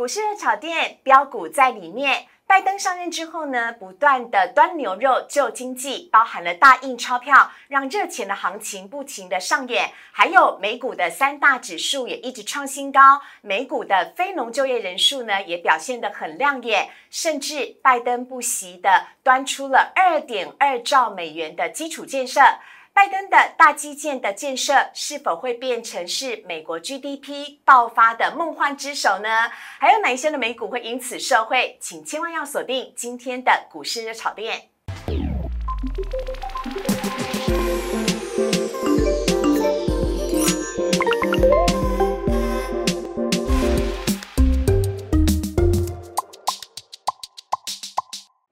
[0.00, 2.26] 股市热炒店标股在里面。
[2.46, 9.90] 拜登上任之后呢，不断的端牛肉救经济，包含了大印钞票，让热钱的行情不停的上演。
[10.10, 22.40] 还有美股的三大指数也一直创新高，美股的非农就业人数呢也表现得很亮眼，甚至拜登不惜的端出了二点二兆美元的基础建设。
[23.00, 29.48] 拜登的大基建的建设是否会变成是美国 GDP 爆发的梦幻之手呢？
[29.78, 31.78] 还有哪一些的美股会因此受惠？
[31.80, 34.68] 请千万要锁定今天的股市热炒店。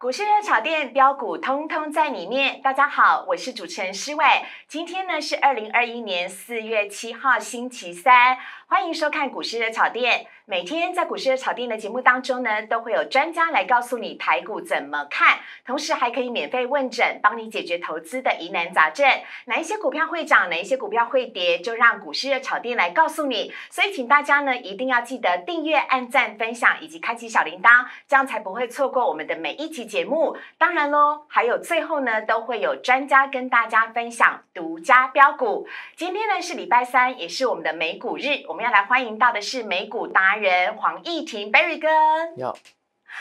[0.09, 2.63] 我是热炒店标股通通在里面。
[2.63, 4.25] 大家好，我是主持人施伟。
[4.67, 8.39] 今天呢是二零二一年四月七号星期三，
[8.71, 10.27] 欢迎收看股市的炒店。
[10.45, 19.07] 每天在股市的炒店的节目当中呢，都会有专家来告诉你台股怎么看，同时还可以免费问诊，帮你解决投资的疑难杂症。
[19.47, 23.53] 哪一些股票会涨，哪一些股票会跌，就让股市的炒店来告诉你。
[23.71, 30.37] 所以，请大家呢一定要记得订阅、按赞、分享以及开启小铃铛，这样才不会错过我们的每一期节目。
[30.57, 35.67] 当然喽，还有最后呢，都会有专家跟大家分享独家标股。
[35.95, 41.87] 今天呢是礼拜三，也是我们的美股日，我们要来欢迎到的是美股达人黄义婷 Berry 哥。
[42.37, 42.59] 你好，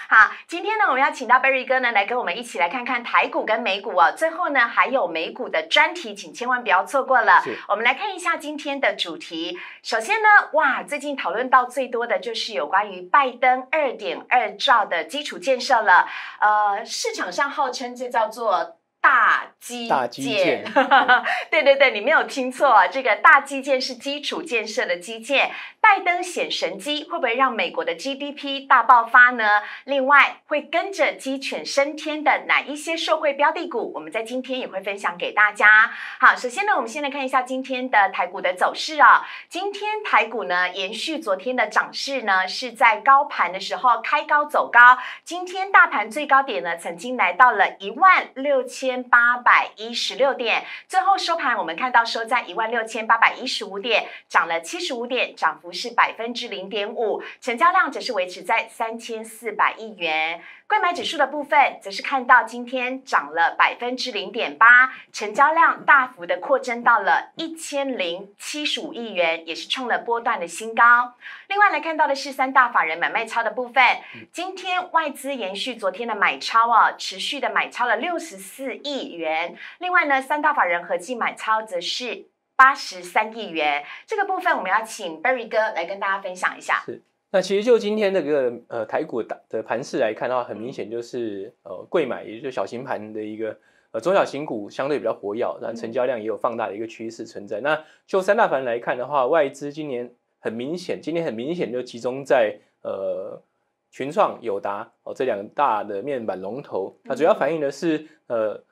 [0.09, 4.11] 好，今天呢，我们要请到 Berry 哥呢来跟我们一起来看看台股跟美股哦。
[4.17, 7.43] 最后呢，还有美股的专题，请千万不要错过了。
[7.67, 9.59] 我们来看一下今天的主题。
[9.83, 16.07] 首先呢，哇，最近讨论到最多的就是有关于拜登二点二兆的基础建设了。
[16.39, 18.76] 呃，市场上号称这叫做。
[19.07, 20.65] 大基大基建
[21.49, 25.51] 对对对，你没有听错啊，这个大基建是基础建设的基建。
[25.79, 29.61] 拜登显神机，会不会让美国的 GDP 大爆发呢？
[29.85, 33.93] 另外，会跟着鸡犬升天的哪一些社会标的股？
[33.95, 35.89] 我们在今天也会分享给大家。
[36.19, 39.25] 好，首先呢，我们先来看一下今天的台股的走势啊。
[39.47, 44.97] 今天台股呢，延续昨天的涨势呢，是在高盘的时候开高走高。
[45.23, 60.41] 今天大盘最高点呢，曾经来到了一万六千八百一十六点，最后收盘我们看到收在一万六千八百一十五点，涨了七十五点，涨幅是百分之零点五，成交量则是维持在三千四百亿元。
[60.67, 71.13] 贵买指数的部分，则是看到今天涨了百分之零点八，成交量大幅的扩增到了一千零七十五亿元，也是创了波段的新高。
[71.47, 73.83] 另外来看到的是三大法人买卖超的部分，
[74.31, 79.55] 今天外资延续昨天的买超啊，持续的买超了六十四亿元。
[79.79, 82.25] 另外呢，三大法人合计买超则是
[82.57, 83.83] 八十三亿元。
[84.05, 86.81] 这个部分我们要请 Berry 哥来跟大家分享一下。
[86.85, 87.01] 是。
[87.29, 93.57] 那其实就今天这个呃台股的的盘势来看的话，很明显就是呃贵买，也就是小型盘的一个
[93.91, 97.59] 呃中小型股相对比较活跃，但成交量也有放大的一个趋势存在。
[97.61, 100.09] 那就三大盘来看的话，外资今年
[100.39, 103.41] 很明显，今天很明显就集中在呃
[103.89, 108.63] 群创、友达哦这两大的面板龙头，它主要反映的是呃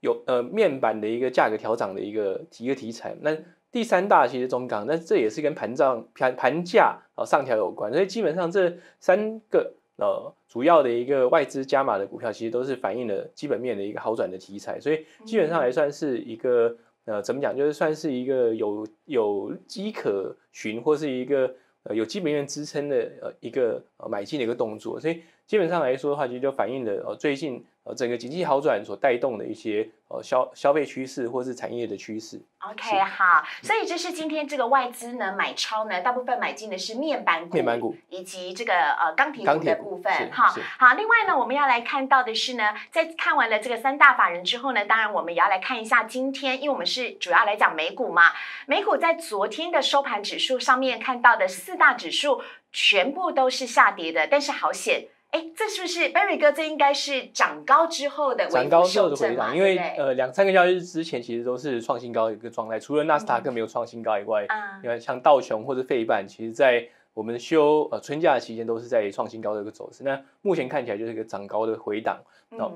[0.00, 3.16] 有呃面板的一个价格调整的一个一个题材。
[3.20, 3.36] 那
[3.72, 16.76] 第三大其实中港，那这也是跟盘涨盘盘价哦上调有关，所以基本上这三个呃主要的一个外资加码的股票，其实都是反映了基本面的一个好转的题材，所以基本上来算是一个
[17.10, 32.40] 呃怎么讲，就是算是一个有有机可循或是一个呃有基本面支撑的呃一个呃买进的一个动作，所以基本上来说的话，其实就反映了呃最近呃整个经济好转所带动的一些呃消消费趋势或是产业的趋势。
[32.60, 40.54] OK，好，所以这是今天这个外资呢买超呢，大部分买进的是面板股、面板股以及这个呃钢铁股的部分是哈。
[40.78, 48.30] 好，另外呢，我们要来看到的是呢，在看完了这个三大法人之后呢，当然我们也要来看一下今天，因为我们是主要来讲美股嘛，
[48.66, 52.40] 美股在昨天的收盘指数上面看到的四大指数
[52.70, 55.08] 全部都是下跌的，但是好险。
[55.30, 56.50] 哎，这是不是 Barry 哥？
[56.50, 59.08] 这应该是涨高之后的涨高之后？
[59.08, 66.84] 的回档，因为呃两三个交易日之前其实都是创新高的一个状态，除了纳斯达克没有创新高以外，嗯因为像道琼或者费半，其实在
[67.14, 70.02] 我们休呃春假期间都是在创新高的一个走势。
[70.02, 72.20] 那目前看起来就是一个涨高的回档。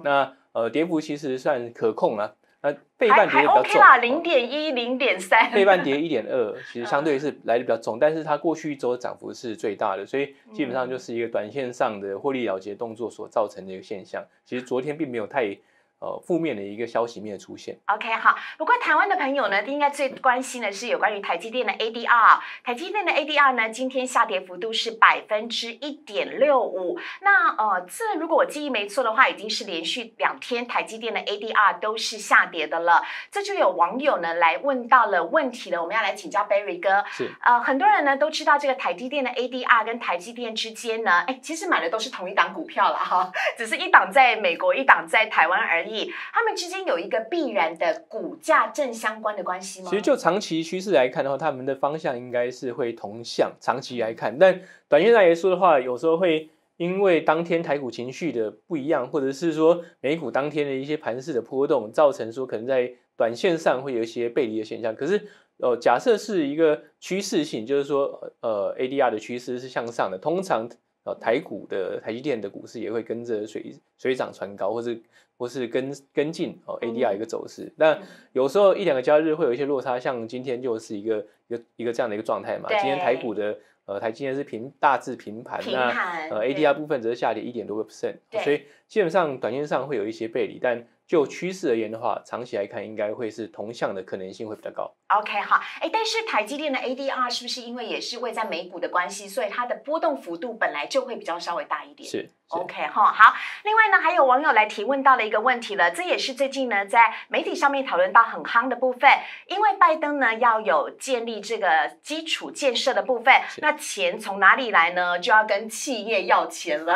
[0.05, 2.33] 那呃跌幅其实算可控啊，
[2.65, 14.25] 那费还还半跌的比较 OK 重，零点一、零点三，背半跌一点二， 其实相对是来的比较重，但是它过去一周的涨幅是最大的，所以基本上就是一个短线上的获利了结动作所造成的一个现象。
[14.47, 15.55] 其实昨天并没有太
[16.05, 17.79] 呃负面的一个消息面出现。
[17.87, 18.37] OK，好。
[18.59, 22.39] 不过台湾的朋友呢，应该最关心的是有关于台积电的 ADR。
[22.63, 26.99] 台积电的 ADR 呢，今天下跌幅度是百分之一点六五。
[27.23, 33.03] 那呃，这如果我记忆没错的话，已经是连续两天台积电的 ADR 都是下跌的了。
[33.31, 37.03] 这就有网友呢来问到了问题了，我们要来请教 Berry 哥。
[37.11, 37.31] 是。
[37.43, 45.94] 呃，很多人呢都知道这个台积电的 ADR 跟台积电之间呢，哎，其实买的都是同一档股票了哈，只是一档在美国，一档在台湾而已。
[46.33, 49.91] 他们之间有一个必然的股价正相关的关系吗？
[49.91, 53.53] 其实就长期趋势来看的话，他们的方向应该是会同向。
[53.61, 64.95] 长期来看，但短线来说的话，有时候会因为当天台股情绪的不一样，或者是说美股当天的一些盘势的波动，造成说可能在短线上会有一些背离的现象。
[64.95, 70.69] 可是，呃，假设是一个趋势性，就是说，呃，ADR 的趋势是向上的，通常。
[71.05, 75.03] 呃，台股的台积电的股市也会跟着水水涨船高，或是
[75.37, 77.71] 或是跟跟进哦 ADR 一个走势。
[77.77, 77.99] 那
[78.33, 82.69] 有时候一两个交易日会有一些落差，像今天就是一个一个一个这样的一个状态嘛。
[82.71, 85.91] 今天台股的呃台积电是平大致平盘，那
[86.31, 90.87] 呃 ADR 部分则是下跌一点多个 percent，所以基本上短线上会有一些背离，但。
[91.07, 94.91] 就趋势而言的话，长期来看应该会是同向的可能性会比较高。
[95.09, 102.09] OK，好，哎，但是台积电的 ADR 是不是因为也是位在美股的关系，所以它的波动幅度本来就会比较稍微大一点？
[102.09, 102.31] 是。
[102.49, 109.11] OK 哈好，另外呢，还有网友来提问到了一个问题了，这也是最近呢在媒体上面讨论到很夯的部分，
[109.49, 115.19] 因为拜登呢要有建立这个基础建设的部分，那钱从哪里来呢？
[115.19, 116.95] 就要跟企业要钱了，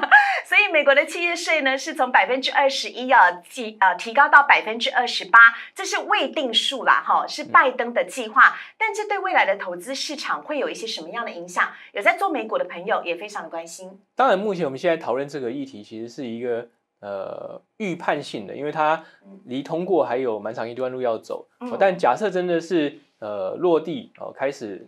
[0.44, 5.38] 所以美国的企业税呢是从百分之二十一要提呃提高到百分之二十八，
[5.74, 11.72] 这是未定数啦哈，是拜登的计划，但这对未来的投资市场会有一些什么样的影响？
[11.92, 13.98] 有在做美股的朋友也非常的关心。
[14.14, 16.66] 当然，目前我们现在讨论这个议题，其实是一个
[17.00, 19.04] 呃预判性的，因为它
[19.44, 21.46] 离通过还有蛮长一段路要走。
[21.78, 24.86] 但假设真的是呃落地哦，开始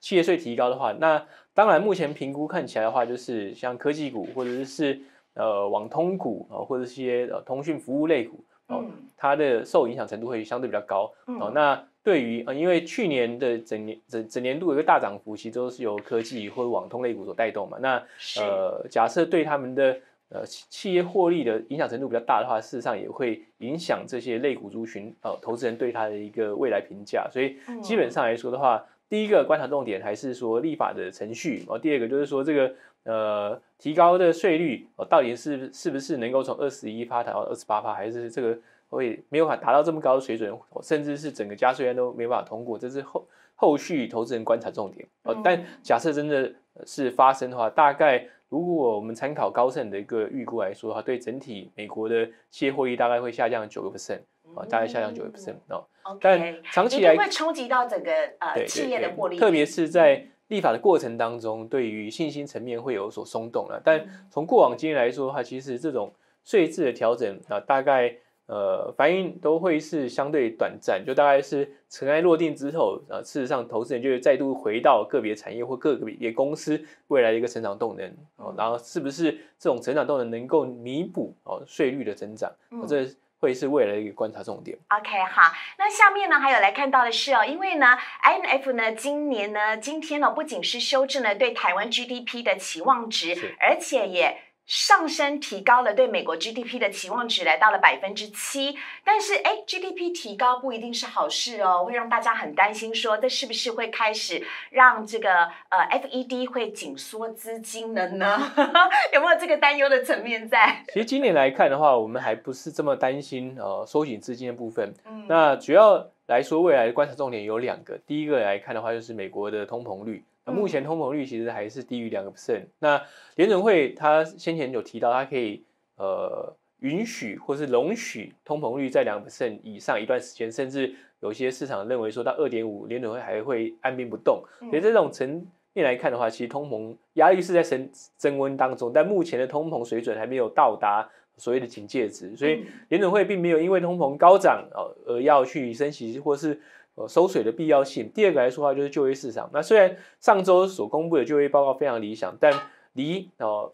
[0.00, 5.00] 企业税提高的话，那当然目前评估看起来的话，就是像科技股或者是
[5.34, 8.84] 呃网通股啊，或者一些呃通讯服务类股哦，
[9.16, 11.50] 它的受影响程度会相对比较高哦。
[11.52, 17.78] 那对于呃，因为去年的整年整整年度有一个大涨幅，其实都是由科技或者网通类股所带动嘛。
[17.80, 18.00] 那
[18.40, 19.98] 呃，假设对他们的
[20.28, 27.28] 呃企业获利的影响程度比较大的话，事实上也会影响这些类股族群呃投资人对它的一个未来评价。
[27.28, 32.72] 所以基本上来说的话，第一个观察重点还是说立法的程序，然后第二个就是说这个
[33.02, 38.56] 呃提高的税率哦，到底是是不是能够从二十一趴到二十八趴，还是这个？
[38.96, 45.06] 会没有法达到这么高的水准，甚至是整个加税案都没办法通过，这是后后续投资人观察重点。
[45.24, 46.50] 哦，但假设真的
[46.86, 54.20] 是发生的话，大概如果我们参考高盛的一个预估来说的话，对整体美国的企业获利大概会下降九个 percent
[54.54, 55.84] 啊，大概下降九个 percent 哦。
[56.20, 63.80] 但长期来会冲击到整个呃企业的获利，特别是在立法的过程当中，对于信心层面会有所松动了。
[63.84, 66.12] 但从过往经验来说的话，其实这种
[66.44, 68.16] 税制的调整啊，大概。
[68.46, 82.48] 呃，反应都会是相对短暂，就大概是尘埃落定之后，啊，事实上投资人就会再度回到个别产业或个别公司未来的一个成长动能，哦，然后是不是这种成长动能能够弥补哦税率的增长，
[82.86, 83.04] 这
[83.40, 84.78] 会是未来的一个观察重点。
[84.90, 94.38] OK，好，那下面呢还有来看到的是哦，因为呢，IMF 呢今年呢今天呢不仅是修正了对台湾 GDP 的期望值，而且也。
[94.66, 98.76] 上升提高了对美国 GDP 的期望值，来到了百分之七。
[99.04, 108.52] 但是，哎，GDP 提高不一定是好事哦，会让大家很担心，说这是不是会开始让这个呃 FED 会紧缩资金了呢？
[109.14, 110.82] 有没有这个担忧的层面在？
[110.88, 114.92] 其实今年来看的话，我们还不是这么担心呃收紧资金的部分。
[115.06, 117.96] 嗯，那主要来说，未来的观察重点有两个。
[118.04, 120.24] 第一个来看的话，就是美国的通膨率。
[120.52, 122.66] 目前通膨率其实还是低于两个 percent。
[122.78, 123.02] 那
[123.34, 125.64] 联准会它先前有提到，它可以
[125.96, 134.42] 呃允许或是容许通膨率在两个 percent 以上一段时间，甚至有些市场认为说到二点五，联准会还会按兵不动。
[134.70, 146.60] 所以这种层面来看的话，其实通膨压力是在升升温当中，但目前的通膨水准还没有到达所谓的警戒值，所以联准会并没有因为通膨高涨哦而要去升息或是。
[146.96, 148.10] 呃，收水的必要性。
[148.12, 149.48] 第二个来说的话，就是就业市场。
[149.52, 152.52] 那虽然上周所公布的就业报告非常理想，但
[152.94, 153.72] 离哦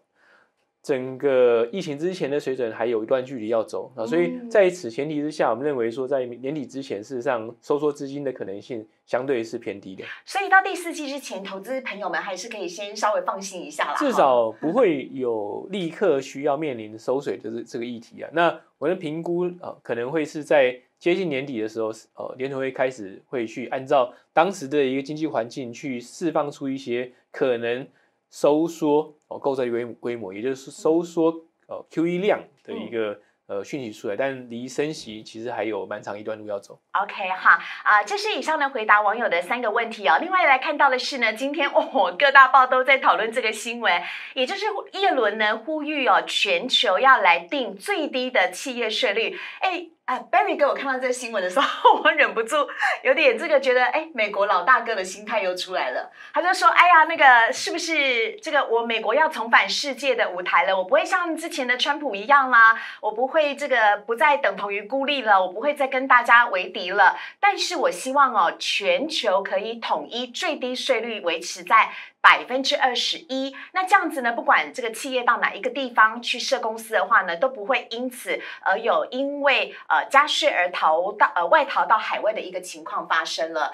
[0.81, 10.03] 整个疫情之前的水准还有一段距离要走啊，所以在此前提之下，我们认为说在年底之前，事实上收缩资金的可能性相对是偏低的。
[10.25, 13.95] 所以到第四季之前，投资朋友们还是可以先稍微放心一下啦。
[13.95, 18.29] 至少不会有立刻需要面临收水的这这个议题啊。
[18.33, 27.85] 那我的评估啊，可能会是在接近年底的时候，呃，联储会开始会去按照当时的一个经济环境去释放出一些可能。
[28.31, 31.29] 收缩哦，构造规规模，也就是收缩
[31.67, 36.79] 呃 Q E 量的一个呃讯息出来，但离升息其实还有蛮长一段路要走。
[36.93, 40.17] OK 哈啊，这是以上呢回答网友的三个问题哦。
[40.19, 44.01] 另外来看到的是呢，今天哦各大报都在讨论这个新闻，
[44.33, 49.89] 也就是叶伦呢呼吁哦全球要来定最低的企业税率，哎。
[50.05, 52.67] 啊，Barry 哥，我看到这个新闻的时候， 我忍不住
[53.03, 56.11] 有点这个觉得，哎，美国老大哥的心态又出来了。
[56.33, 60.77] 他就说，哎呀，那个是不是这个我美国要重返世界的舞台了？
[60.77, 67.17] 我不会像之前的川普一样啦，我不会这个不再等同于孤立了，我不会再跟大家为敌了。
[67.39, 71.91] 但是我希望哦，全球可以统一最低税率，维持在。
[72.23, 74.31] 百分之二十一，那这样子呢？
[74.31, 83.73] 不管这个企业到哪一个地方去设公司的话呢，都不会因此而有因为呃加税而逃到呃外逃到海外的一个情况发生了。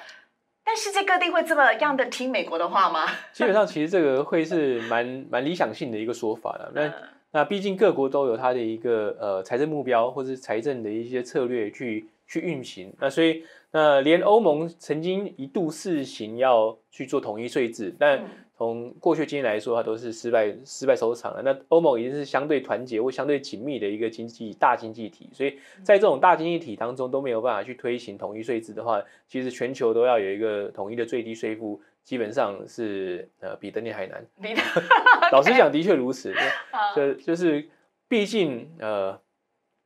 [0.63, 3.05] 但世界各地会这么样的听美国的话吗？
[3.31, 6.71] 基本上，其实这个会是蛮蛮理想性的一个说法了。
[6.73, 6.91] 那
[7.31, 12.91] 那毕竟各国都有它的一个呃财政目标或者财政的一些策略去去运行。
[12.99, 13.45] 那所以。
[13.71, 18.19] 那连欧盟曾经一度试行要去做统一税制，但
[18.57, 21.41] 从过去经验来说，它都是失败失败收场了。
[21.43, 34.25] 那欧盟已经是相对团结或相对紧密的一个经济大经济体，所以在这种大经济体当中都没有办法去推行统一税制的话，其实全球都要有一个统一的最低税负，基本上是呃比登天还难。
[35.31, 36.33] 老实讲，的确如此。
[36.95, 37.69] 就就是
[38.07, 39.19] 毕竟呃。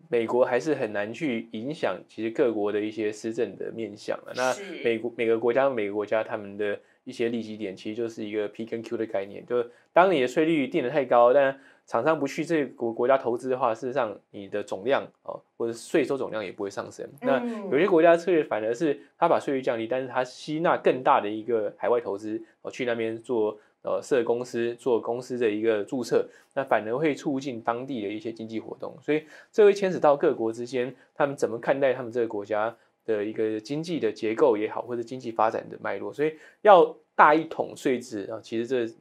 [0.09, 4.33] 美国还是很难去影响其实各国的一些施政的面向了。
[4.35, 9.45] 那美国每个国家每个国家他们的一些利息点，其实就是一个 P 跟 Q 的概念。
[9.45, 17.09] 就当你的税率定的太高，但厂商不去这个国国家投资的话，事实上你的总量哦，或者税收总量也不会上升。
[17.21, 23.57] 那有些国家的策略反而是他把税率降低，但是他吸纳更大的一个海外投资哦，去那边做。
[23.83, 26.25] 呃，设公司做公司的一个注册，
[26.55, 32.75] 那反而会促进当地的一些经济活动，所以这会牵扯到各国之间他们怎么看待他们这个国家
[33.05, 38.93] 的一个经济的结构也好，或者经济发展的脉络，所以要大一统税制啊，其实这。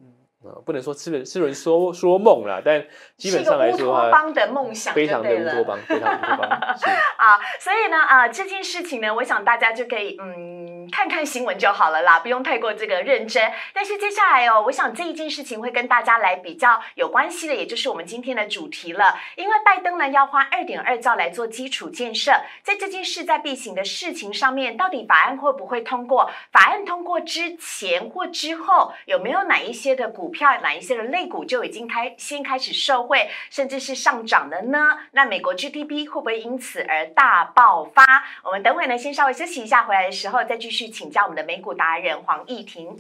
[0.45, 2.85] 呃，不能说吃人吃人说说梦啦，但
[3.17, 6.49] 基本上来说的话，邦的梦想非常的乌托邦，非常乌托邦。
[6.51, 13.53] 啊， 所以呢，啊，这件事情呢，我想大家就可以嗯看看新闻就好了啦，不用太过这个认真。
[13.73, 19.17] 但是接下来哦，我想这一件事情会跟大家来比较有关系的，也就是我们今天的主题了。
[19.37, 26.29] 因为拜登呢要花二点二兆来做基础建设，在这件势在必行的事情上面，到底法案会不会通过？
[26.51, 30.33] 法案通过之前或之后，有没有哪一些的股？
[30.33, 34.79] 票哪一些的类股就已经开先开始受惠，甚至是上涨了呢？
[35.11, 38.03] 那美国 GDP 会不会因此而大爆发？
[38.43, 42.97] 我们等会呢先稍微休息一下，回来的时候再继续请教我们的美股达人黄义婷。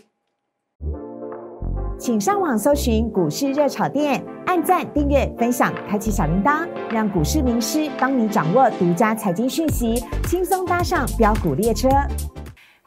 [1.98, 11.88] 请上网搜寻股市热炒店，按赞、订阅、分享，开启小铃铛，让股市名师帮你掌握独家财经讯息，轻松搭上标股列车。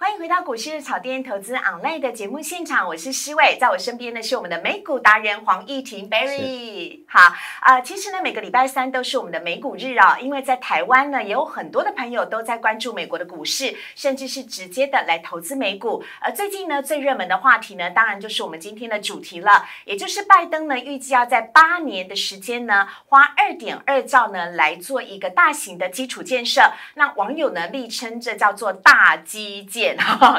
[0.05, 6.99] 欢迎回到股市的草甸投资 online 的节目现场，我是施伟，在我身边的是我们的美股达人黄义婷 Berry。
[7.07, 7.33] 好
[7.63, 16.03] 呃，其实呢，每个礼拜三都是我们的美股日啊，因为在台湾呢，也有很多的朋友都在关注美国的股市，甚至是直接的来投资美股。
[16.19, 26.61] 而最近呢，最热门的话题呢，当然就是我们今天的主题了，也就是拜登呢预计要在八年的时间呢，花二点二兆呢来做一个大型的基础建设。
[26.93, 29.94] 那网友呢，力称这叫做大基建。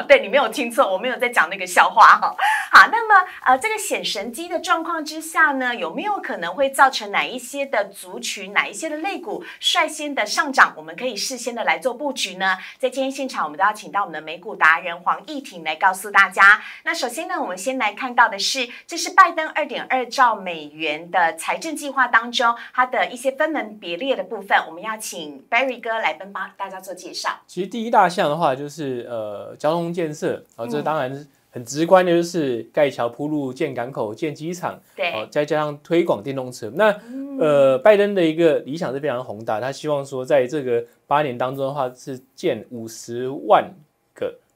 [0.07, 2.35] 对你没有听错，我没有在讲那个笑话哈。
[2.71, 10.73] 好，那么呃，这个显神机的状况之下呢，有没有可能会造成哪一些的族群、哪一些的肋骨率先的上涨？
[10.75, 12.57] 我们可以事先的来做布局呢？
[12.77, 16.61] 在今天现场，我们都要请到我们的美股达人黄义婷来告诉大家。
[16.83, 27.39] 那首先呢，我们先来看到的是，这是拜登二点二兆美元的财政计划当中，它的一些分门别列的部分，我们要请 Barry 哥来帮大家做介绍。
[27.47, 29.46] 其实第一大项的话，就是呃。
[29.55, 36.71] 交通建设啊，这当然很直观的，就是盖桥铺路、建港口、建机场，对，再加上推广电动车。
[36.75, 36.93] 那
[37.39, 43.69] 呃，拜登的一个理想是非常宏大，他希望说，在这个八年当中的话，是建五十万个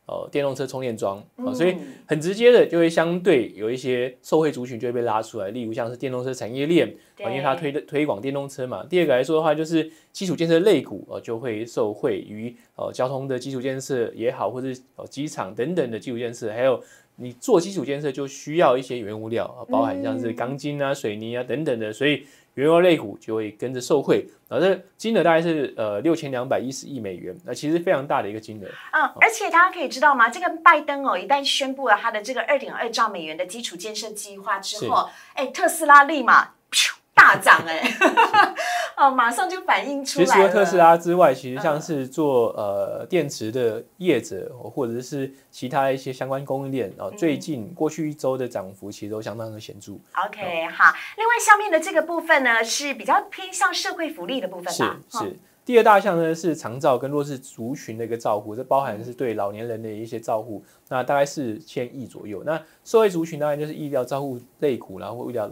[0.08, 6.88] 呃电动车充电桩啊，所以很直接的就会相对有一些受惠族群就会被拉出来，例如像是电动车产业链
[7.20, 8.86] 啊，因为它推的推广电动车嘛。
[8.90, 16.84] 第二个来说的话，就是基础建设类股啊，就会受惠于呃交通的基础建设也好，或者呃机场等等的基础建设，还有
[17.16, 22.24] 你做基础建设就需要一些原物料啊，包含像是钢筋啊、水泥啊等等的，所以。
[22.56, 28.68] 原油类股就会跟着受惠，然后这金额大概是呃六千两百一十亿美元，那其实非常大的一个金额。
[28.92, 30.30] 嗯，而且大家可以知道吗？
[30.30, 36.50] 这个拜登哦，一旦宣布了他的这个二点二兆美元的基础建设计划之后，哎，特斯拉立马。
[37.14, 37.80] 大涨哎，
[39.02, 40.26] 哦，马上就反映出来。
[40.26, 49.94] 其实除了特斯拉之外，其实像是做呃电池的业者，或者是其他一些相关供应链啊，最近过去一周的涨幅其实都相当的显著。
[50.28, 50.94] OK，好。
[51.18, 55.00] 另外，下面的这个部分呢，是比较偏向社会福利的部分吧？
[55.10, 55.36] 是是。
[55.66, 62.44] 第二大项呢是长照跟弱势族群的一个照顾，这包含是对老年人的一些照顾，那大概是千亿左右。
[62.44, 65.50] 那社会族群当然就是医疗照护类股，然后医疗。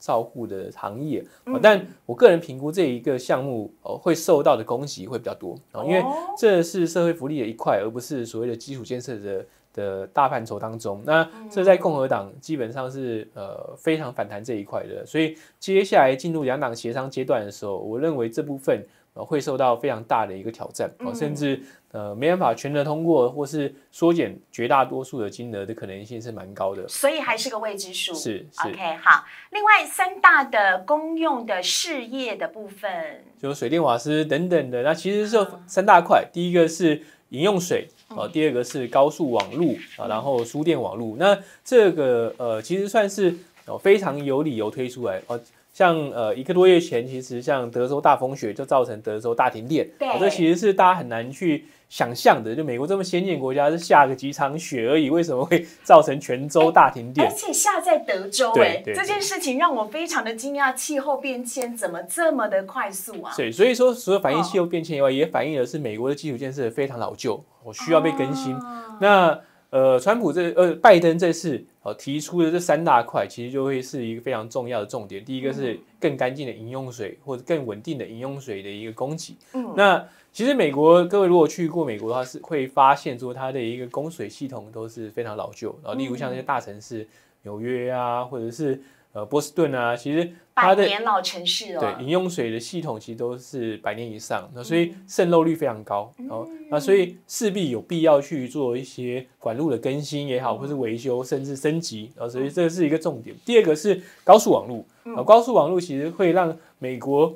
[0.00, 1.24] 照护的行业，
[1.62, 5.54] 但我个人评估这一个项目哦会受到的攻击会比较多。
[5.70, 6.02] 啊，因为
[6.36, 11.02] 这是社会福利的一块，而不是所谓的基础建设的的大范畴当中。
[11.04, 18.84] 那这在共和党基本上是呃非常反弹这一块的，所以接下来进入两党协商阶段的时候，我认为这部分。
[19.14, 28.14] 呃，会受到非常大的一个挑战哦，甚至呃没办法全额通过，或是缩减绝大多数的金额的可能性是蛮高的，所以还是个未知数。
[28.14, 29.24] 是，OK，好。
[29.50, 41.16] 另外三大的公用的事业的部分，就水电瓦斯等等的，那其实是三大块，第一个是饮用水啊，第二个是高速网路啊，然后输电网路。
[41.18, 43.36] 那这个呃，其实算是
[43.66, 45.40] 哦非常有理由推出来哦。
[45.80, 52.54] 像呃一个多月前，其实像德州大风雪就造成德州大停电，对，这其实是大家很难去想象的。
[52.54, 57.26] 就美国这么先进国家，是下个几场雪而已，为什么会 造成全州大停电？
[57.26, 60.74] 而且下在德州，哎，这件事情让我非常的惊讶。
[60.74, 63.32] 气候变迁怎么这么的快速啊？
[63.34, 68.54] 对，所以说除了反映气候变迁以外，也反映的是美国的基础建设非常老旧，我需要被更新。
[69.00, 75.24] 那呃，川普这呃，拜登这次哦提出的这三大块，其实就会是一个非常重要的重点。
[75.24, 79.36] 第一个是更干净的饮用水，或者更稳定的饮用水的一个供给。
[79.54, 85.74] 嗯，那其实美国各位如果去过美国的话，是会发现说它的一个供水系统都是非常老旧。
[85.82, 87.08] 然后，例如像那些大城市，
[87.42, 88.82] 纽约啊，或者是。
[89.12, 103.34] 呃，波士顿啊，其实百年老城市哦，对，饮用水的系统其实都是百年以上，那所以渗漏率非常高哦，那所以势必有必要去做一些管路的更新也好，或是维修，甚至升级，啊，所以这是一个重点。
[103.44, 107.34] 第二个是高速网路啊，高速网路其实会让美国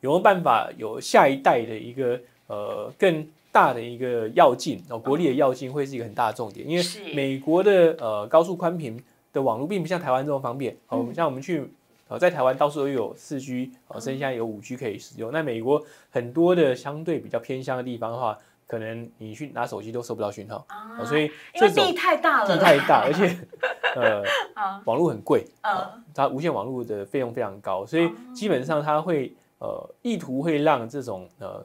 [0.00, 8.98] 有没有办法有下一代的一个呃更大的一个要进哦，国力的要进会是一个很大的重点，因为美国的呃高速宽频。
[9.32, 11.72] 的网络并不像台湾这么方便，哦，像我们去，
[12.08, 15.32] 呃，在台湾到处都有四 G，哦，剩下有五 G 可以使用。
[15.32, 23.36] 那美国很多的相对比较偏乡的地方的话，可能你去拿手机都收不到讯号，啊，所以因为地太大了，地太大，而且，
[23.96, 24.22] 呃，
[24.84, 31.64] 网络很贵，啊，它无线网络的费用非常高，所以基本上它会，呃，意图会让这种，呃。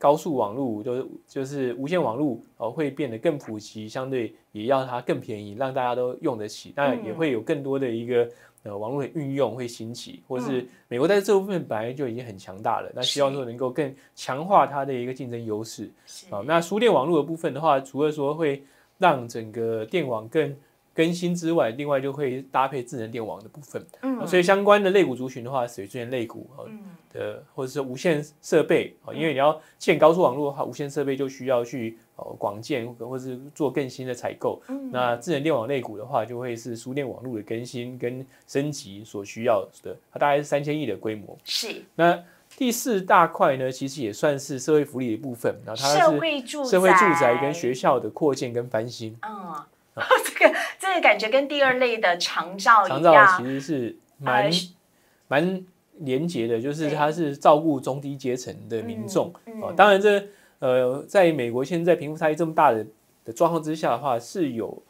[0.00, 6.72] 高速网络就是就是无线网络哦，会变得更普及，相对也要它更便宜，让大家都用得起。
[6.74, 8.26] 那也会有更多的一个
[8.62, 15.90] 呃网络的运用会兴起，或是美国在这部分本来就已经很强大了，那希望说能够更强化它的一个竞争优势。
[16.30, 18.62] 啊，那输电网络的部分的话，除了说会
[18.96, 20.56] 让整个电网更
[21.00, 23.82] 更新之外，另外就会搭配智能电网的部分。
[24.02, 26.78] 嗯，所以相关的类股族群的话，水资源类股嗯。
[27.12, 34.62] 的或者是无线设备啊，因为你要建高速网络的话，无线设备就需要去呃广建或者是做更新的采购。
[34.92, 41.36] 那智能电网类股的话，就会是输电网络的更新跟升级所需要的，它大概是三千亿的规模。
[41.44, 41.82] 是。
[41.96, 42.16] 那
[42.56, 45.52] 第四大块呢，其实也算是社会福利的部分。
[45.66, 49.16] 然后它是社会住社会住宅跟学校的扩建跟翻新。
[49.22, 49.66] 嗯，啊
[50.24, 50.49] 这个
[50.90, 54.50] 这个感觉跟第二类的长照长照其实是蛮
[55.28, 55.64] 蛮。
[56.02, 59.30] 连接的，就是它是照顾中低阶层的民众
[59.62, 59.68] 啊。
[59.76, 60.26] 当然，这
[60.58, 62.86] 呃，在美国现在贫富差异这么大的
[63.22, 64.82] 的状况之下的话，是有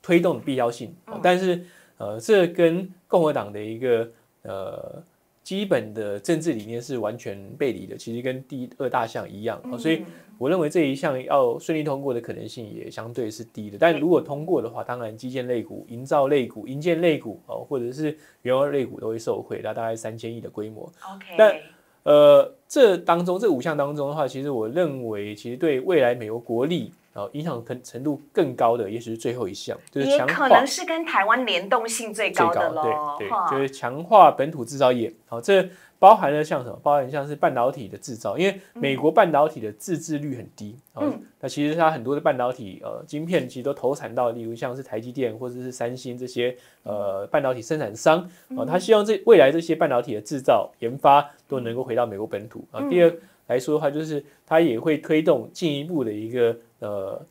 [0.00, 0.94] 推动的必要性。
[1.20, 1.64] 但是，
[1.98, 4.08] 呃，这跟共和党的一个
[4.42, 5.02] 呃。
[5.42, 10.04] 基本的政治理念是完全背离的，其实跟第二大项一样啊，所以
[10.38, 13.78] 我认为这一项要顺利通过的可能性也相对是低的。
[13.78, 20.82] 但如果通过的话，当然基建类股、营造类股、营建类股哦，或者是原油类股都会受惠，那大概三千亿的规模。
[21.14, 21.56] OK，但
[22.02, 33.16] 呃，这当中这五项当中的话，其实我认为其实对未来美国国力呃影响程程度更高的，也许是最后一项，就是也可能是跟台湾联动性最高的喽。
[33.18, 35.12] 对就是强化本土制造业。
[35.26, 36.78] 好，这包含了像什么？
[36.82, 40.76] 包含像是半导体的制造，因为美国半导体的自制率很低。
[40.94, 48.28] 哦嗯，那其实它很多的半导体呃晶片其实都投产到，例如像是台积电或者是三星这些呃半导体生产商。
[48.56, 52.64] 哦，他希望这未来这些半导体的制造研发都能够回到美国本土。
[52.72, 53.14] 啊，嗯第二
[53.46, 57.24] 来说的话，就是它也会推动进一步的一个呃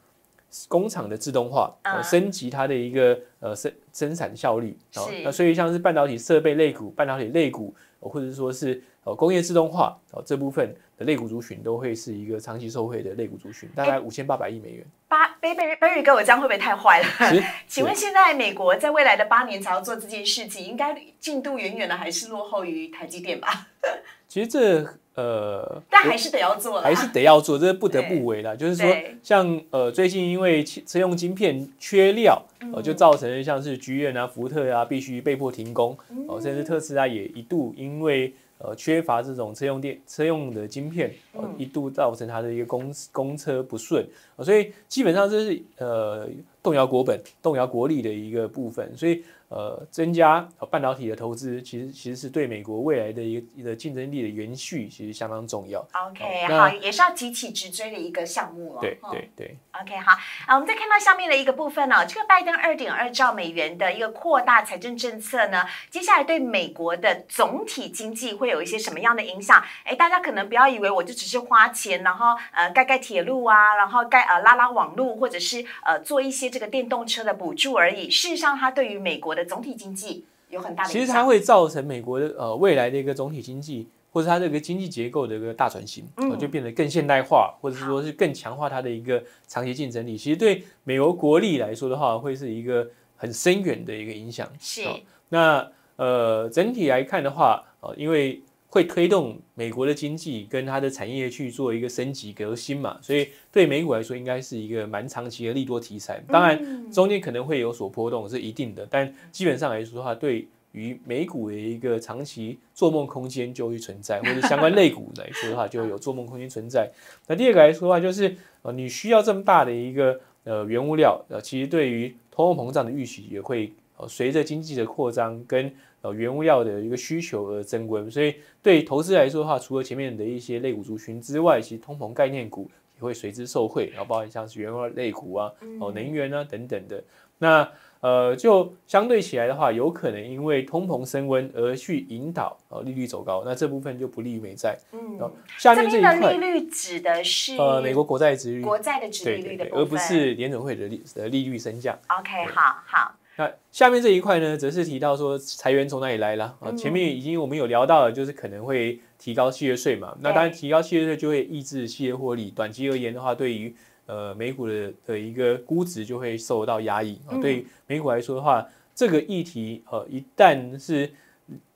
[0.67, 4.77] 工厂的自动化，呃嗯升级它的一个呃生生产效率。
[4.95, 14.85] 哦是那所以像是半导体设备类股、半导体类股，呃或者说是呃工业自动化哦这部分的类股族群，都会是一个长期受惠的类股族群，大概五千八百亿美元。
[15.07, 17.05] 八贝贝贝瑞哥，我这样会不会太坏了？
[17.67, 23.67] 请问现在美国在未来的八年才要做这件事情，应该进度远远的还是落后于台积电吧？
[24.27, 28.55] 其实这呃，但还是得要做了，还是得要做，这是不得不为的。
[28.55, 28.87] 就是说，
[29.21, 41.11] 像呃最近因为汽车用晶片缺料，嗯呃就造成像是剧院啊、福特啊必须被迫停工，嗯哦、甚至特斯拉也一度因为呃缺乏这种车用电车用的晶片，
[41.57, 46.27] 一度造成它的一个公公车不顺、呃所以基本上这是呃
[46.63, 49.23] 动摇国本、动摇国力的一个部分，所以。
[49.51, 55.85] 呃，增加呃半导体的投资，其实其实是对美国未来的一个一个竞争力的延续，其实相当重要。
[55.91, 58.79] OK，好也是要急起直追的一个项目了。
[58.79, 59.57] 对哦对对。
[59.73, 60.13] OK，好，
[60.47, 69.61] 啊，我们再看到下面的一个部分呢、这个拜登二点二兆美元的一个扩大财政政策呢，接下来对美国的总体经济会有一些什么样的影响？
[69.83, 78.09] 哎，大家可能不要以为我就只是花钱，然后呃盖盖铁路啊，然后盖呃拉拉网路，或者是呃做一些这个电动车的补助而已。
[78.09, 81.05] 事实上，它对于美国的总体经济有很大的其实。
[81.05, 86.03] 它会造成美国的呃未来的一个总体经济，或者它这个经济结构的一个大转型，
[86.39, 90.17] 就变得更现代化，或者是说是更强化它的一个长期竞争力。
[90.17, 94.49] 其实对美国国力来说的话，会是一个很深远的一个影响。
[94.59, 106.19] 是哦那呃整体来看的话，呃因为会推动美国的经济跟它的产业去做一个升级革新嘛，所以对美股来说应该是一个蛮长期的利多题材。
[106.27, 106.59] 当然。
[106.91, 116.89] 中间可能会有所波动是一定的，但基本上来说的话，对于美股的一个长期做梦空间就会存在，或者相关类股来说的话，就有做梦空间存在。
[117.27, 135.51] 那第二个来说的话，就是呃，你需要这么大的一个呃原物料，呃，其实对于通货膨胀的预期也会呃随着经济的扩张跟呃原物料的一个需求而增温，所以对投资来说的话，除了前面的一些类股族群之外，其实通膨概念股也会随之受惠，然后包含像是原物料类股啊。
[135.79, 137.03] 哦，能源啊等等的。
[137.37, 137.67] 那
[138.01, 144.77] 呃，就相对起来的话，有可能因为通膨升温而去引导呃利率走高，那这部分就不利于美债。
[144.91, 151.97] 嗯哦，下面这一块利，率指的是呃，美国国债殖率，国债的殖对对对，利率的部分，而不是联准会的利的利率升降。
[152.19, 156.69] OK，好好，那下面这一块呢，则是提到说裁员从哪里来了啊？
[156.69, 160.15] 嗯前面已经我们有聊到了，就是可能会提高企业税嘛。
[160.19, 163.73] 那当然提高企业税就会抑制企业获利，短期而言的话，对于
[164.05, 167.31] 呃美股的的一个估值就会受到压抑啊。
[167.31, 171.09] 嗯对于美股来说的话，这个议题呃一旦是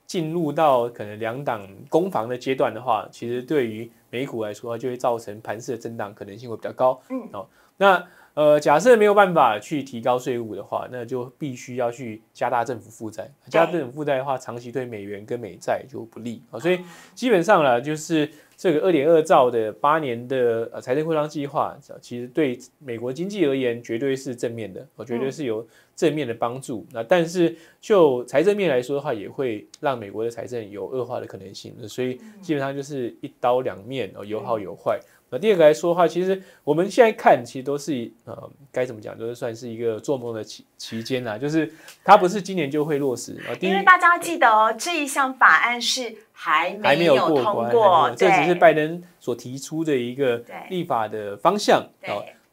[0.06, 7.02] 进入到可能两党攻防的阶段的话，其实对于美股来说，就会造成盘势的震荡可能性会比较高。
[7.10, 13.32] 嗯，哦，那呃，假设没有办法去提高税务的话，那就必须要去加大政府负债。
[13.48, 16.80] 加大政府负债的话，长期对美元跟美债就不利啊、所以
[17.14, 26.86] 基本上呢，就是这个二点二兆的八年的呃财政扩张计划，呃其实对美国经济而言绝对是正面的，我绝对是有正面的帮助。
[26.92, 31.74] 那但是就财政面来说的话，也会让美国的财政有恶化的可能性。
[31.88, 35.00] 所以基本上就是一刀两面，哦，有好有坏。
[35.36, 41.70] 那第二个来说的话，其实我们现在看，其实都是呃，该怎么讲，都是算是一个做梦的期期间啦，就是
[42.06, 43.52] 它不是今年就会落实啊。
[43.60, 51.86] 因为大家要记得哦，这一项法案是还还没有通过，有这只是拜登所提出的一个立法的方向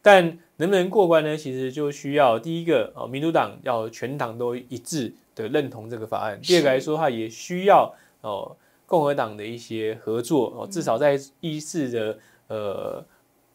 [0.02, 1.36] 但能不能过关呢？
[1.36, 12.18] 其实就需要第一个哦，民主党要全党都一致的认同这个法案；第二个来说的话，也需要哦共和党的一些合作哦，至少在议事的
[12.52, 13.04] 呃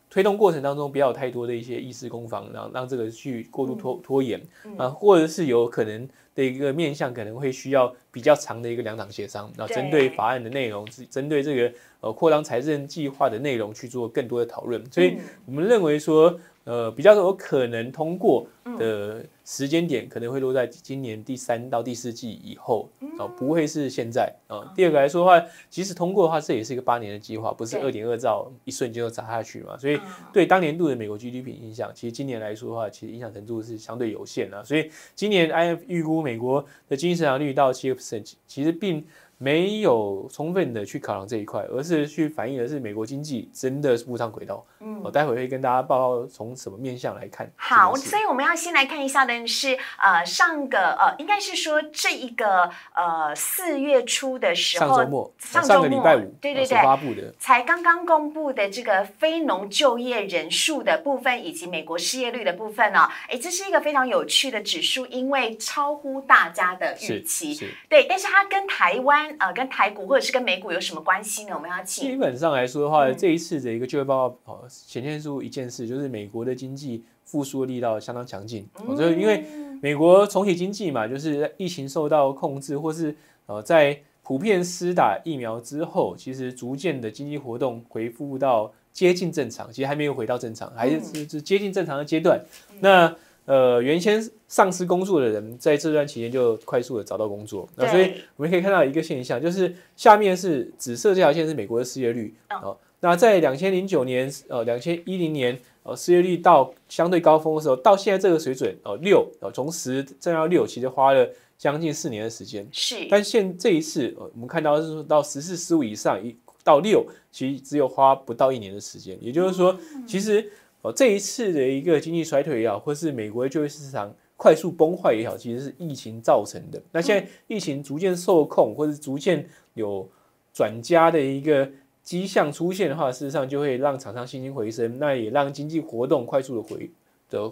[0.10, 4.42] 推动过程当中，不要有太多的一些意识攻防，让让这个去过度拖拖延
[4.78, 15.10] 啊，或者是有可能的一个面向，可能会需要比较长的一个两党协商，啊，对针对法案的内容，是针对这个呃扩张财政计划的内容去做更多的讨论，所以。
[15.10, 15.20] 嗯。
[15.48, 18.46] 我们认为说，呃，比较有可能通过
[18.78, 24.70] 的时间点可能会落在今年第三到第四季以后啊，不会是现在啊。
[24.76, 29.78] 第二个来说的话，即使通过的话，这也是一个八年的计划，不是二点二兆一瞬间就砸下去嘛。
[29.78, 29.98] 所以
[30.34, 34.62] 对当年度的美国 GDP 影响，其实今年来说的话，其实影响程度是相对有限的。
[34.66, 39.06] 所以今年 IF 预估美国的经济增长率到七个 percent，其实并。
[39.40, 44.66] 没有充分的去考量这一块，而是去反映的是美国经济真的是步上轨道。
[44.80, 47.48] 嗯，我待会会跟大家报告从什么面向来看。
[47.56, 67.56] 好，所以我们要先来看一下的是，呃，上个呃，应该是说这一个呃四月初的时候，上周末，上个礼拜五，对对对，发布的，才刚刚公布的这个非农就业人数的部分以及美国失业率的部分呢，哎，这是一个非常有趣的指数，因为超乎大家的预期，
[67.88, 69.27] 对，但是它跟台湾。
[69.40, 71.54] 呃，跟台股或者是跟美股有什么关系呢？
[71.56, 72.10] 我们要请。
[72.10, 78.68] 基本上来说的话，这一次的一个就业报告哦，显现出一件事，就是美国的经济复苏力道相当强劲。
[78.86, 79.46] 我觉得，因为
[79.82, 92.44] 美国重启经济嘛，就是疫情受到控制，或是呃，在普遍施打疫苗之后，其实逐渐的经济活动恢复到接近正常，其实还没有回到正常，还是是接近正常的阶段。
[92.80, 93.16] 那
[93.48, 97.66] 呃，原先丧失工作的人，在这段期间就快速的找到工作。
[97.78, 102.36] 那所以我们可以看到一个现象，就是下面是紫色这条线是美国的失业率。
[102.62, 111.26] 哦，那在两千零九年，呃，两千一零年，呃，失业率到相对高峰的时候，到现在这个水准，哦，六，哦，从十降到六，其实花了
[111.58, 112.68] 将近四年的时间。
[112.74, 113.08] 是。
[113.10, 119.18] 但现这一次，呃，我们看到是说到十四、十五以上，一到六，其实只有花不到一年的时间。
[119.22, 119.74] 也就是说，
[120.06, 120.52] 其实。
[120.82, 126.82] 哦，这一次的一个经济衰退也好，或是美国的就业市场快速崩坏也好，其实是疫情造成的。
[126.92, 130.08] 那现在疫情逐渐受控，或者逐渐有
[130.54, 131.68] 转佳的一个
[132.04, 136.90] 迹象出现的话，事实上就会让厂商信心回升，那也让经济活动快速的回
[137.30, 137.52] 的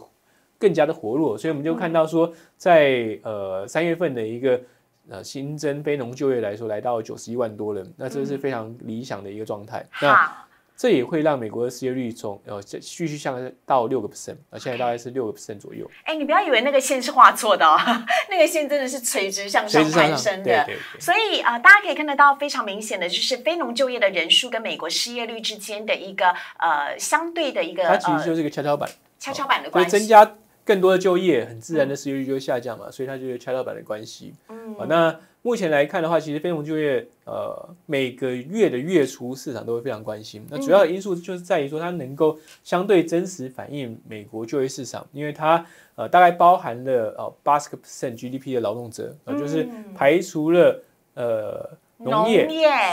[0.57, 1.37] 更加的活络。
[1.37, 4.61] 所以我们就看到说，在呃三月份的一个
[5.09, 9.85] 呃新增非农就业来说，来到九十一万多人，那这是非常理想的一个状态。
[10.01, 10.44] 那
[10.77, 15.89] 这也会让美国的失业率从呃继续向到六个 percent，啊，现在大概是六个 percent 左右。
[16.03, 17.79] 哎，你不要以为那个线是画错的哦，
[18.29, 20.67] 那个线真的是垂直向上攀升的。
[20.99, 26.27] 所以啊，大家可以看得到非常明显的就是非农就业的人数跟美国失业率之间的一个
[26.59, 27.83] 呃相对的一个。
[27.83, 28.89] 它其实就是一个跷跷板。
[29.17, 29.97] 跷跷板的关系。
[29.97, 30.35] 增加
[30.65, 34.33] 更多的就业，很自然的失业率就会下降嘛，所以它就是跷跷板的关系。
[34.49, 34.75] 嗯。
[34.77, 35.19] 啊，那。
[35.45, 40.43] 目前来看的话，其实非农就业，呃，每个月的月初市场都会非常关心。
[40.49, 50.81] 那主要的因素就是在于说，它能够相对真实反映美国就业市场，因为它呃大概包含了呃八十个 percent GDP 的劳动者，呃，就是排除了
[51.13, 52.47] 呃农业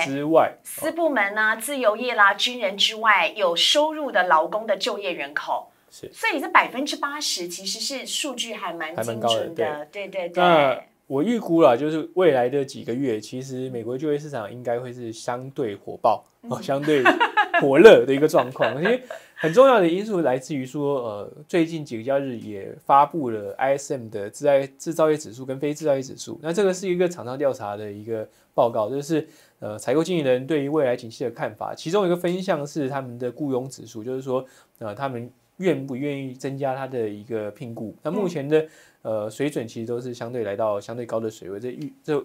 [0.05, 5.71] 之外，私部门啊、自由业啦、军人之外，有收入的劳工的就业人口。
[5.91, 10.09] 是，所以这百分之八十其实是数据还蛮精准的，对。
[10.09, 10.83] 对对。
[11.07, 17.03] 我预估了，就是未来的几个月，其实美国就业市场应该会是相对火爆哦，相对
[17.61, 18.83] 火热的一个状况。
[18.83, 19.03] 因为
[19.35, 26.39] 很重要的因素来自于说，呃，最近几个交易日也发布了 ISM 的制造制造业指数跟非制造业指数。
[26.43, 29.27] 那这个是一个厂商调查的一个报告，就是
[29.59, 31.75] 呃，采购经理人对于未来景气的看法。
[31.75, 34.45] 其中一个分项是他们的雇佣指数，就是说，
[34.79, 35.31] 呃，他们
[35.63, 37.95] 愿不愿意增加它的一个聘雇。
[38.03, 38.67] 那目前的。
[39.05, 42.25] 呃，水准其实都是相对来到相对高的水位，这预这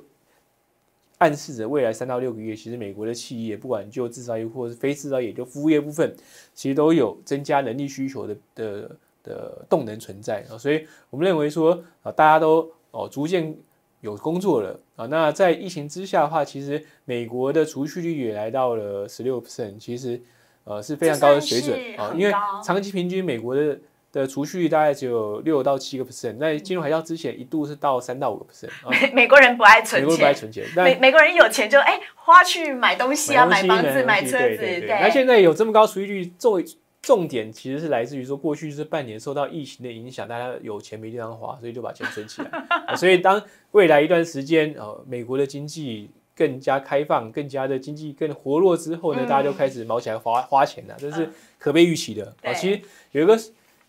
[1.17, 6.15] 暗示着未来三到六个月，其实美国的企业不管就制造业或是非制造业，就服务业部分，
[6.53, 10.53] 其实都有增加人力需求的的的动能存在啊。
[10.55, 13.57] 所以我们认为说啊，大家都哦逐渐
[14.01, 15.07] 有工作了啊。
[15.07, 20.21] 那在疫情之下的话，其实美国的储蓄率也来到了十六 percent，其实
[20.67, 22.13] 呃是非常高的水准啊。
[22.15, 23.79] 因为长期平均美国的。
[24.13, 28.69] 的储蓄率大概只有六到七个 percent，在金融海啸之前一度是到三到五个 percent。
[28.89, 34.57] 美美国人不爱存钱，美国人不爱存钱，美美国人有钱就哎花去买东西啊，买房子、买车子。
[34.57, 36.63] 对，那现在有这么高储蓄率，重
[37.01, 42.95] 重点其实是来自于说过去这半年受到疫情的影响，大家有钱没地方花，所以就把钱存起来。
[42.95, 43.39] 所以当
[43.71, 52.53] 未来一段时间呃美国的经济更加开放，更加的经济更活络之后呢，大家就开始毛起来花花钱了，这是可被预期的啊。
[52.53, 52.79] 其实
[53.11, 53.37] 有一个。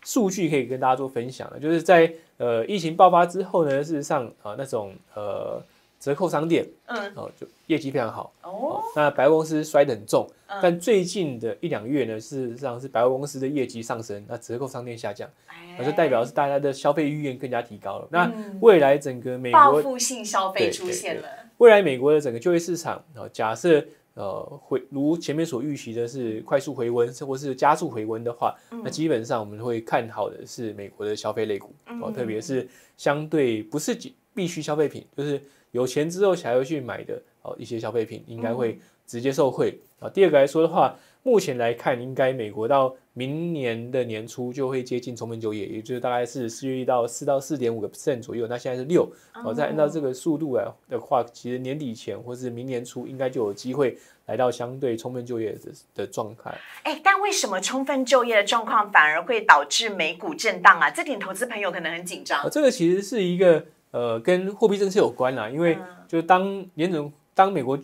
[0.05, 5.61] 数据可以跟大家做分享的，就是在呃疫情爆发之后呢，事实上啊那种呃
[5.99, 8.81] 折扣商店，嗯，哦就业绩非常好哦。
[8.95, 10.25] 那百货公司摔得很重，
[10.61, 15.29] 但最近的一两月呢，事实上是百货公司的业绩上升，那折扣商店下降，
[15.77, 18.07] 那就代表是大家的消费意愿更加提高了。
[18.09, 18.31] 那
[18.61, 21.27] 未来整个美国报复性消费出现了，
[21.59, 23.85] 未来美国的整个就业市场啊，假设。
[24.15, 32.67] 呃回如前面所预期的是快速回温，或是加速回温的话，那基本上我们会看好的是美国的消费类股哦，特别是
[32.97, 33.97] 相对不是
[34.33, 35.41] 必须消费品，就是
[35.71, 40.09] 有钱之后才会去买的哦一些消费品，应该会直接受惠啊。
[40.09, 40.93] 第二个来说的话。
[41.29, 48.47] 目前来看，应该美国到明年的年初就会接近充分就业，也就是大概是四月一到四到四点五个 percent 左右。
[48.47, 49.07] 那现在是六，
[49.45, 56.51] 哦，再按照这个速度来的话，其实年底前或是明年初应该就有机会来到相对充分就业的的状态。
[56.81, 60.89] 哎，但为什么充分就业的状况反而会导致美股震荡啊？
[60.89, 62.49] 这点投资朋友可能很紧张。
[62.49, 67.79] 这个其实是一个呃跟货币政策有关啦，因为就是当年总当美国。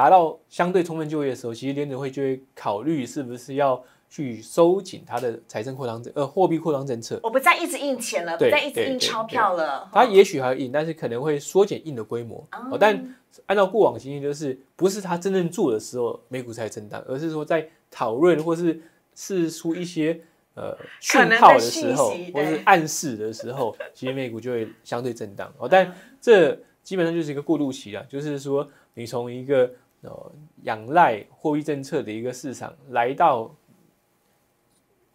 [0.00, 7.20] 达到相对充分就业的时候，其实联准会就会考虑是不是要去收紧它的财政扩张政呃货币扩张政策。
[7.22, 9.86] 我不再一直印钱了，不再一直印钞票了。
[9.92, 12.42] 它也许还印，但是可能会缩减印的规模。
[12.70, 18.80] 哦，但按照过往经验，就是不是它真正做的时候美股才震荡，而是说在讨论或是
[19.14, 20.18] 试出一些
[20.54, 25.52] 呃讯号的时候，或是暗示的时候，其实美股就会相对震荡。
[25.58, 29.70] 哦，但这基本上就是一个过渡期了，就是说你从一个
[30.02, 30.32] 呃，
[30.62, 33.54] 仰赖货币政策的一个市场，来到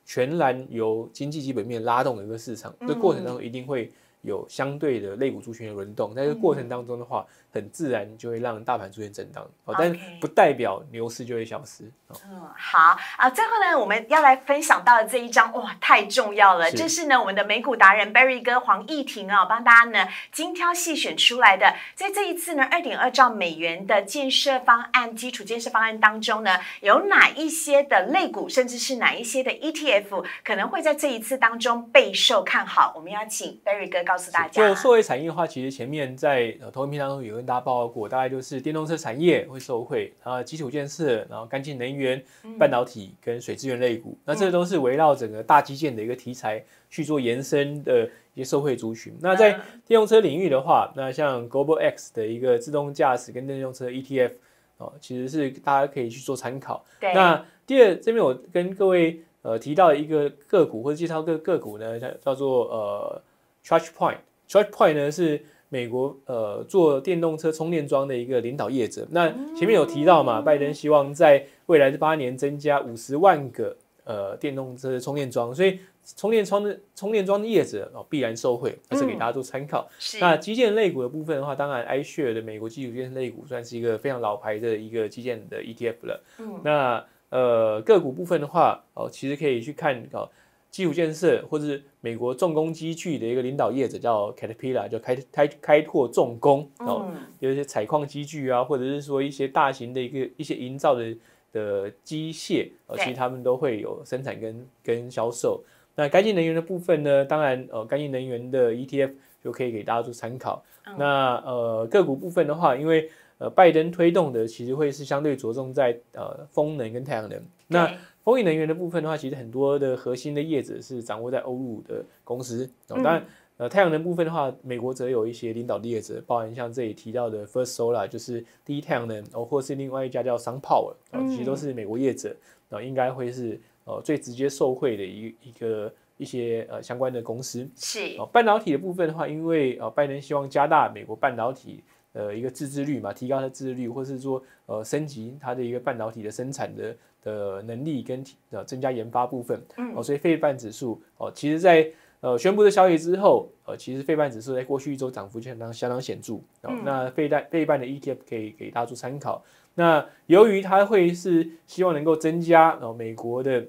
[0.05, 7.25] 全然由经济基本面拉动的一个市场，这过程当中一定会有相对的类股族群的轮动，在这过程当中的话。
[7.55, 11.89] 很自然就会让大盘出现震荡，哦，但不代表牛市就会消失。
[12.09, 16.69] 嗯，好啊，最后呢，我们要来分享到的这一张，哇，太重要了！
[16.69, 21.73] 这是呢，我们的美股达人 Barry 哥黄义婷啊，帮大家呢精挑细选出来的。
[21.95, 32.93] 在这一次呢，二点二兆美元的建设方案、基础建设方案当中呢，有哪一些的类股，甚至是哪一些的 ETF 可能会在这一次当中备受看好？
[32.95, 34.67] 我们要请 Barry 哥告诉大家。
[34.67, 42.23] 就社会产业的话，其实前面在呃投影片当中有大家报告过，大概就是电动车产业会受惠，然后基础建设，然后干净能源、
[42.57, 49.13] 半导体跟水资源类股，那这都是围绕整个大基建的一个题材去做延伸的一些受惠族群。
[49.19, 49.51] 那在
[49.85, 54.31] 电动车领域的话，那像 Global X 的一个自动驾驶跟电动车 ETF
[54.77, 56.83] 哦，其实是大家可以去做参考。
[57.01, 63.21] 那第二这边我跟各位呃提到一个个股或者介绍个个股呢，叫叫做呃
[63.63, 64.17] Charge Point。
[64.47, 65.43] Charge Point 呢是
[65.75, 75.77] 美国呃做电动车充电桩的一个领导业者，那前面有提到嘛，拜登希望在未来这八年增加五十万个呃电动车充电桩，所以
[76.15, 79.85] 充电桩的充电桩的业者哦必然受惠，这是给大家做参考。
[80.21, 86.23] 那基建类股的部分的话，当然 i s h a r e 的美国基础建设类股算是一个非常老牌的一个基建的 ETF 了。
[86.39, 90.29] 嗯，那呃个股部分的话哦，其实可以去看哦。
[90.75, 97.09] 基础建设或者是美国重工机具的一个领导业者叫 Caterpillar，就开开开拓重工哦，
[97.39, 101.15] 有一些采矿机具啊，或者是说一些大型的一个一些营造的
[101.53, 105.63] 的机械，呃，其实他们都会有生产跟跟销售。
[105.95, 110.61] 那干净能源的部分呢，当然呃，干净能源的 ETF 就可以给大家做参考。
[110.97, 117.41] 那呃个股部分的话，因为呃拜登推动的其实会是相对着重在呃风能跟太阳能。
[117.67, 117.89] 那
[118.25, 122.67] 风力能源的部分的话，其实很多的核心的业者是掌握在欧陆的公司。
[122.87, 123.23] 当然，
[123.57, 130.95] 呃，太阳能部分的话，美国则有一些领导的业者，包含像这里提到的 First Solar，就是第一太阳能，哦，或是另外一家叫 SunPower，
[131.29, 132.35] 其实都是美国业者，
[132.67, 137.69] 然后应该会是呃最直接受惠的一一个一些呃相关的公司。
[137.75, 138.17] 是。
[138.33, 141.83] 半导体的部分的话，因为呃拜登希望加大美国半导体
[142.13, 146.95] 呃一个自制率嘛，提高它自制率，或是说呃升级它的一个半导体的生产的。
[147.25, 149.59] 的能力跟呃增加研发部分，
[149.95, 151.85] 哦，所以费半指数哦，其实在
[152.21, 159.43] 呃宣布的消息之后，呃，其实费半指数在过去一周涨幅相当相当显著，哦，那费半费半的 ETF 可以给大家做参考。
[159.73, 163.65] 那由于它会是希望能够增加哦美国的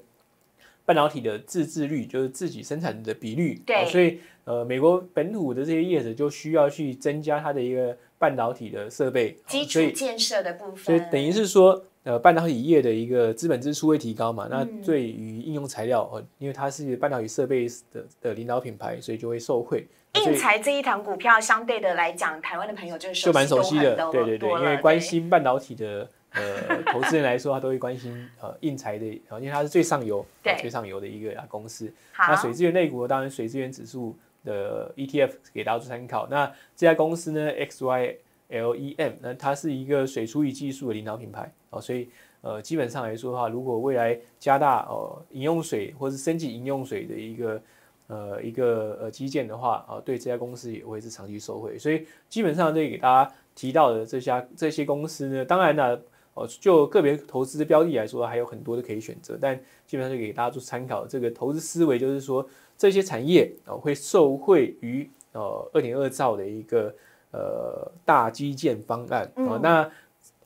[0.85, 9.35] 半导体的自制率，就是自己生产的比率，对，所以呃美国本土的这些业者就需要去增加它的一个半导体的设备。
[9.47, 11.83] 基础建设的部分，所以等于是说。
[12.07, 14.47] 呃，半导体业的一个资本支出会提高嘛？
[14.49, 19.85] 那对于应用材料，呃，因为它是半导体设备的的领导品牌，所以就会受惠。
[20.13, 30.25] 应材这一堂股票相对的来讲，台湾的朋友就是就蛮熟悉的，对对对，因为关心半导体的呃投资人来说，他都会关心呃应材的，因为它是最上游、
[30.61, 31.93] 最上游的一个公司。
[32.17, 34.15] 那水资源类股，当然水资源指数
[34.45, 36.25] 的 ETF 给大家做参考。
[36.31, 38.15] 那这家公司呢，XY。
[38.49, 42.09] LEM，那它是一个水处理技术的领导品牌哦，所以
[42.41, 47.61] 呃基本上来说的话，如果未来加大哦饮用水或是升级饮用水的一个
[48.07, 51.77] 呃一个呃基建的话啊，对这家公司也会是长期受惠。
[51.77, 55.99] 所以基本上这给大家提到的这家这些公司呢，当然呢
[56.33, 61.07] 哦，就个别投资标的来说，还有很多的可以选择，但基本上就给大家做参考。
[61.07, 66.93] 这个投资思维就是说，这些产业啊会受惠于呃二点二兆的一个
[67.37, 69.59] 呃大基建方案啊。
[69.61, 69.89] 那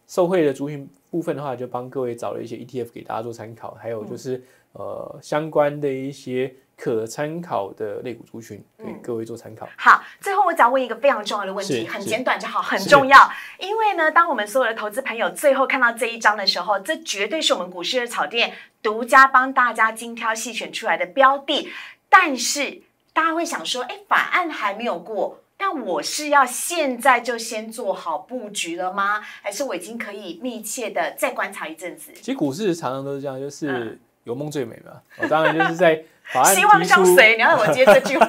[0.07, 6.53] 受惠的族群部分的话，就帮各位找了一些 ETF 给大家做参考，还有就是呃相关的一些。
[6.77, 9.69] 可参考的类股族群，给各位做参考。
[9.77, 13.31] 好，最后我只要问一个非常重要的问题，很简短就好，很重要。
[13.59, 21.69] 因为呢，当我们所有的投资朋友最后看到这一章的时候，这绝对是我们股市的草店独家帮大家精挑细选出来的标的。
[22.09, 22.81] 但是
[23.13, 29.21] 大家会想说，哎，法案还没有过，但我是要现在就先做好布局了吗？
[29.43, 32.11] 还是我已经可以密切的再观察一阵子？
[32.15, 34.93] 其实股市常常都是这样，就是有梦最美嘛。
[35.17, 36.03] 我当然就是在。
[36.45, 38.25] 希望相随，你要怎么接这句话？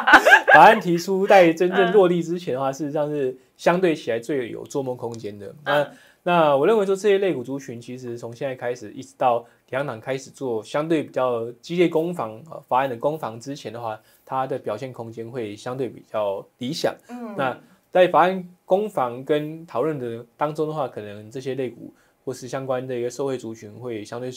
[0.54, 5.52] 法案提出在真正落地之前的话，事实上是相对起来最有做梦空间的。
[5.64, 5.84] 那
[6.22, 16.94] 那我认为说这些类股族群，其实从现在开始一直到两党开始做相对比较激烈攻防啊法案的攻防之前的话，它的表现空间会相对比较理想。
[17.08, 17.58] 嗯，那
[17.90, 21.92] 在法案攻防跟讨论的当中的话，可能这些类股
[22.24, 24.30] 或是相关的一个社会族群会相对。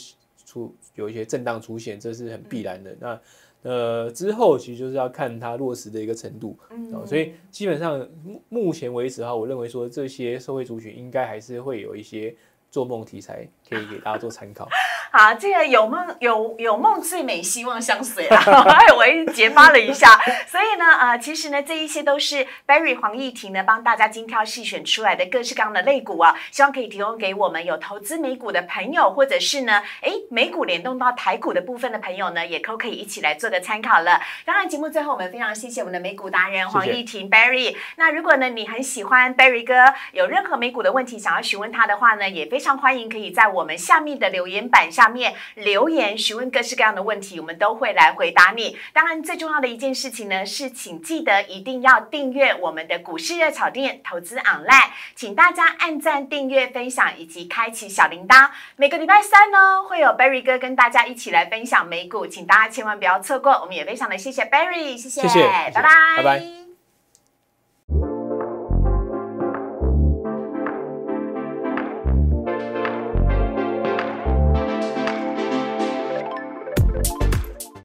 [0.45, 2.93] 出有一些震荡出现，这是很必然的。
[2.99, 3.19] 那
[3.63, 12.35] 呃之后其实就是要看它落实的一个程度，嗯，所以基本上目目前为止哈，我认为说这些社会族群应该还是会有一些
[12.69, 14.67] 做梦题材可以给大家做参考。
[15.15, 18.43] 好，这个有梦有有梦最美，希望相随啊！
[18.65, 20.19] 哎，我一结巴了一下。
[20.47, 34.19] 所以呢，呃，其实呢，这一些都是 Barry 黄义婷呢帮大家精挑细选出来的各式各样的类股啊，希望可以提供给我们有投资美股的朋友，或者是呢，哎，美股联动到台股的部分的朋友呢，也都可以一起来做个参考了。
[34.43, 37.75] 当然，节目最后我们非常谢谢我们的美股达人黄义婷 Barry。
[37.97, 45.02] 那如果呢你很喜欢 Barry 哥，有任何美股的问题想要询问他的话呢，也非常欢迎可以在我们下面的留言板上。
[45.03, 48.77] 下面留言询问各式各样的问题，我们都会来回答你。
[48.93, 58.49] 当然，最重要的一件事情呢，是请记得一定要订阅我们的股市热炒店投资 online，请大家按赞、订阅、分享以及开启小铃铛。
[58.77, 63.51] 每个礼拜三呢，会有 Berry 哥跟大家一起来分享美股，请大家千万不要错过。
[63.51, 65.43] 我们也非常的谢谢 Berry，谢谢，
[65.73, 65.83] 拜拜，
[66.15, 66.62] 拜拜。